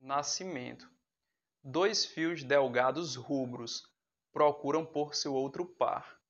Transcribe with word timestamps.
nascimento. 0.00 0.90
Dois 1.62 2.04
fios 2.04 2.42
delgados 2.44 3.16
rubros 3.16 3.82
procuram 4.32 4.86
por 4.86 5.14
seu 5.14 5.34
outro 5.34 5.64
par. 5.64 6.20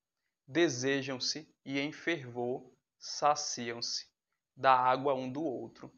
Desejam-se 0.46 1.52
e 1.64 1.78
em 1.78 1.92
fervor 1.92 2.72
saciam-se 2.98 4.08
da 4.56 4.74
água 4.74 5.14
um 5.14 5.30
do 5.30 5.42
outro. 5.42 5.92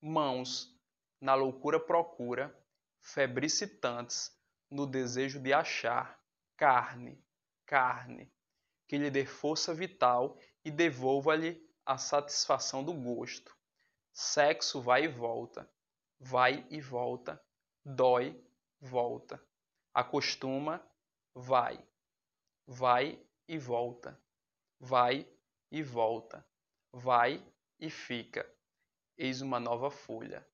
Mãos, 0.00 0.74
na 1.20 1.34
loucura 1.34 1.78
procura, 1.78 2.56
febricitantes, 3.00 4.34
no 4.70 4.86
desejo 4.86 5.38
de 5.40 5.52
achar 5.52 6.18
carne, 6.56 7.22
carne, 7.66 8.32
que 8.88 8.96
lhe 8.96 9.10
dê 9.10 9.26
força 9.26 9.74
vital 9.74 10.38
e 10.64 10.70
devolva-lhe 10.70 11.62
a 11.84 11.98
satisfação 11.98 12.82
do 12.82 12.94
gosto. 12.94 13.56
Sexo 14.12 14.80
vai 14.80 15.04
e 15.04 15.08
volta, 15.08 15.70
vai 16.20 16.66
e 16.68 16.80
volta, 16.80 17.42
dói, 17.82 18.38
volta. 18.78 19.42
Acostuma, 19.92 20.80
vai, 21.34 21.82
vai 22.66 23.18
e 23.48 23.58
volta, 23.58 24.22
vai 24.78 25.26
e 25.70 25.82
volta, 25.82 26.46
vai 26.92 27.42
e 27.78 27.88
fica. 27.88 28.48
Eis 29.16 29.40
uma 29.40 29.58
nova 29.58 29.90
folha. 29.90 30.46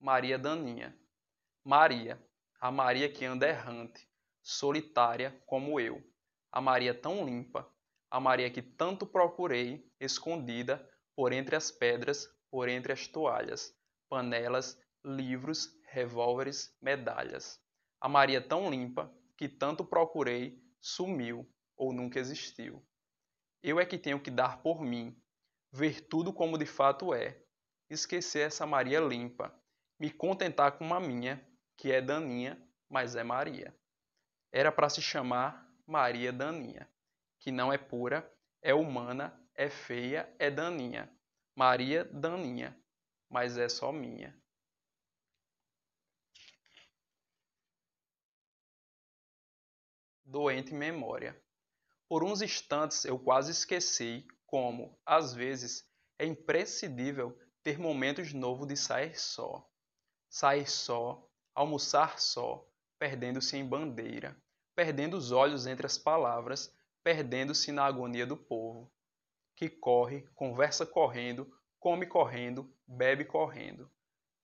Maria 0.00 0.38
Daninha. 0.38 0.98
Maria, 1.64 2.20
a 2.60 2.72
Maria 2.72 3.12
que 3.12 3.24
anda 3.24 3.48
errante, 3.48 4.08
solitária 4.42 5.40
como 5.46 5.78
eu, 5.78 6.02
a 6.50 6.60
Maria 6.60 6.92
tão 6.92 7.24
limpa, 7.24 7.72
a 8.10 8.18
Maria 8.18 8.50
que 8.50 8.60
tanto 8.60 9.06
procurei, 9.06 9.88
escondida 10.00 10.84
por 11.14 11.32
entre 11.32 11.56
as 11.56 11.70
pedras, 11.70 12.28
por 12.50 12.68
entre 12.68 12.92
as 12.92 13.06
toalhas, 13.06 13.74
panelas, 14.08 14.78
livros, 15.04 15.68
revólveres, 15.84 16.76
medalhas. 16.80 17.60
A 18.00 18.08
Maria 18.08 18.40
tão 18.40 18.70
limpa 18.70 19.12
que 19.36 19.48
tanto 19.48 19.84
procurei, 19.84 20.62
sumiu 20.80 21.48
ou 21.76 21.92
nunca 21.92 22.18
existiu. 22.18 22.84
Eu 23.62 23.78
é 23.78 23.86
que 23.86 23.98
tenho 23.98 24.20
que 24.20 24.30
dar 24.30 24.62
por 24.62 24.82
mim, 24.82 25.16
ver 25.70 26.00
tudo 26.08 26.32
como 26.32 26.58
de 26.58 26.66
fato 26.66 27.14
é, 27.14 27.42
esquecer 27.88 28.46
essa 28.46 28.66
Maria 28.66 29.00
limpa, 29.00 29.54
me 29.98 30.10
contentar 30.10 30.72
com 30.72 30.84
uma 30.84 31.00
minha, 31.00 31.46
que 31.76 31.92
é 31.92 32.00
daninha, 32.00 32.60
mas 32.88 33.16
é 33.16 33.22
Maria. 33.22 33.74
Era 34.52 34.70
para 34.70 34.88
se 34.88 35.00
chamar 35.00 35.66
Maria 35.86 36.32
Daninha, 36.32 36.88
que 37.40 37.50
não 37.50 37.72
é 37.72 37.78
pura, 37.78 38.30
é 38.60 38.74
humana, 38.74 39.41
é 39.54 39.68
feia, 39.68 40.34
é 40.38 40.50
daninha. 40.50 41.10
Maria 41.54 42.04
Daninha, 42.04 42.74
mas 43.28 43.58
é 43.58 43.68
só 43.68 43.92
minha. 43.92 44.34
Doente 50.24 50.72
memória. 50.72 51.38
Por 52.08 52.24
uns 52.24 52.40
instantes 52.40 53.04
eu 53.04 53.18
quase 53.18 53.50
esqueci 53.50 54.26
como, 54.46 54.98
às 55.04 55.34
vezes, 55.34 55.86
é 56.18 56.24
imprescindível 56.24 57.38
ter 57.62 57.78
momentos 57.78 58.32
novos 58.32 58.66
de 58.66 58.76
sair 58.76 59.18
só. 59.18 59.68
Sair 60.30 60.68
só, 60.68 61.28
almoçar 61.54 62.18
só, 62.18 62.66
perdendo-se 62.98 63.56
em 63.58 63.68
bandeira, 63.68 64.36
perdendo 64.74 65.18
os 65.18 65.32
olhos 65.32 65.66
entre 65.66 65.84
as 65.84 65.98
palavras, 65.98 66.74
perdendo-se 67.04 67.72
na 67.72 67.84
agonia 67.84 68.26
do 68.26 68.36
povo, 68.36 68.90
que 69.62 69.70
corre, 69.70 70.28
conversa 70.34 70.84
correndo, 70.84 71.48
come 71.78 72.04
correndo, 72.04 72.68
bebe 72.84 73.24
correndo, 73.24 73.88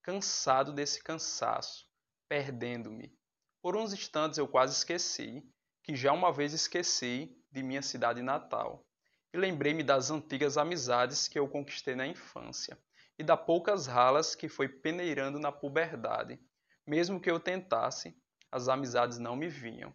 cansado 0.00 0.72
desse 0.72 1.02
cansaço, 1.02 1.86
perdendo-me. 2.28 3.12
Por 3.60 3.76
uns 3.76 3.92
instantes 3.92 4.38
eu 4.38 4.46
quase 4.46 4.74
esqueci, 4.74 5.42
que 5.82 5.96
já 5.96 6.12
uma 6.12 6.32
vez 6.32 6.52
esqueci 6.52 7.36
de 7.50 7.64
minha 7.64 7.82
cidade 7.82 8.22
natal, 8.22 8.86
e 9.34 9.38
lembrei-me 9.38 9.82
das 9.82 10.08
antigas 10.08 10.56
amizades 10.56 11.26
que 11.26 11.36
eu 11.36 11.48
conquistei 11.48 11.96
na 11.96 12.06
infância, 12.06 12.78
e 13.18 13.24
das 13.24 13.44
poucas 13.44 13.88
ralas 13.88 14.36
que 14.36 14.48
foi 14.48 14.68
peneirando 14.68 15.40
na 15.40 15.50
puberdade. 15.50 16.38
Mesmo 16.86 17.20
que 17.20 17.28
eu 17.28 17.40
tentasse, 17.40 18.16
as 18.52 18.68
amizades 18.68 19.18
não 19.18 19.34
me 19.34 19.48
vinham. 19.48 19.92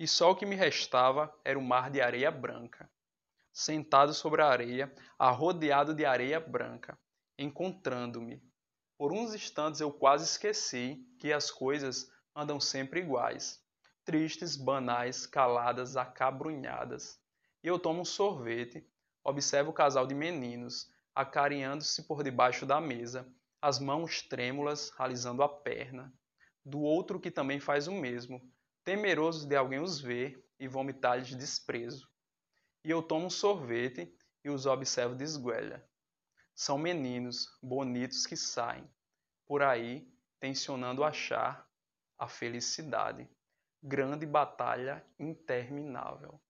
E 0.00 0.08
só 0.08 0.30
o 0.30 0.34
que 0.34 0.46
me 0.46 0.56
restava 0.56 1.30
era 1.44 1.58
o 1.58 1.62
mar 1.62 1.90
de 1.90 2.00
areia 2.00 2.30
branca. 2.30 2.90
Sentado 3.56 4.12
sobre 4.12 4.42
a 4.42 4.48
areia, 4.48 4.92
arrodeado 5.16 5.94
de 5.94 6.04
areia 6.04 6.40
branca, 6.40 6.98
encontrando-me. 7.38 8.42
Por 8.98 9.12
uns 9.12 9.32
instantes 9.32 9.80
eu 9.80 9.92
quase 9.92 10.24
esqueci 10.24 11.06
que 11.20 11.32
as 11.32 11.52
coisas 11.52 12.10
andam 12.34 12.58
sempre 12.58 12.98
iguais, 12.98 13.64
tristes, 14.04 14.56
banais, 14.56 15.24
caladas, 15.24 15.96
acabrunhadas. 15.96 17.16
E 17.62 17.68
eu 17.68 17.78
tomo 17.78 18.00
um 18.00 18.04
sorvete, 18.04 18.84
observo 19.22 19.70
o 19.70 19.74
casal 19.74 20.04
de 20.04 20.16
meninos, 20.16 20.92
acarinhando-se 21.14 22.02
por 22.08 22.24
debaixo 22.24 22.66
da 22.66 22.80
mesa, 22.80 23.32
as 23.62 23.78
mãos 23.78 24.20
trêmulas, 24.20 24.92
alisando 24.98 25.44
a 25.44 25.48
perna, 25.48 26.12
do 26.64 26.80
outro 26.80 27.20
que 27.20 27.30
também 27.30 27.60
faz 27.60 27.86
o 27.86 27.92
mesmo, 27.92 28.42
temeroso 28.82 29.46
de 29.46 29.54
alguém 29.54 29.78
os 29.78 30.00
ver 30.00 30.44
e 30.58 30.66
vomitar-lhes 30.66 31.36
desprezo. 31.36 32.12
E 32.84 32.90
eu 32.90 33.02
tomo 33.02 33.26
um 33.26 33.30
sorvete 33.30 34.14
e 34.44 34.50
os 34.50 34.66
observo 34.66 35.16
de 35.16 35.24
esguelha. 35.24 35.82
São 36.54 36.76
meninos 36.76 37.58
bonitos 37.62 38.26
que 38.26 38.36
saem 38.36 38.88
por 39.46 39.62
aí 39.62 40.12
tensionando 40.38 41.02
achar 41.02 41.66
a 42.18 42.28
felicidade. 42.28 43.28
Grande 43.82 44.26
batalha 44.26 45.04
interminável. 45.18 46.40